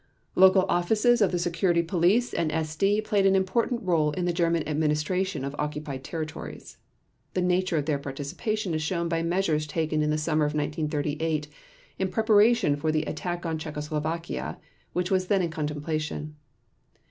Local 0.33 0.65
offices 0.67 1.21
of 1.21 1.31
the 1.31 1.37
Security 1.37 1.83
Police 1.83 2.33
and 2.33 2.49
SD 2.49 3.05
played 3.05 3.27
an 3.27 3.35
important 3.35 3.83
role 3.83 4.09
in 4.13 4.25
the 4.25 4.33
German 4.33 4.67
administration 4.67 5.45
of 5.45 5.55
occupied 5.59 6.03
territories. 6.03 6.77
The 7.35 7.41
nature 7.43 7.77
of 7.77 7.85
their 7.85 7.99
participation 7.99 8.73
is 8.73 8.81
shown 8.81 9.07
by 9.07 9.21
measures 9.21 9.67
taken 9.67 10.01
in 10.01 10.09
the 10.09 10.17
summer 10.17 10.45
of 10.45 10.55
1938 10.55 11.47
in 11.99 12.07
preparation 12.09 12.75
for 12.75 12.91
the 12.91 13.03
attack 13.03 13.45
on 13.45 13.59
Czechoslovakia 13.59 14.57
which 14.93 15.11
was 15.11 15.27
then 15.27 15.43
in 15.43 15.51
contemplation. 15.51 16.35